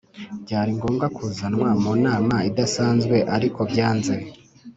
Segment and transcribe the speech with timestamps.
[0.43, 4.15] Byari ngombwa kuzanwa mu nama idasanzwe ariko byanze.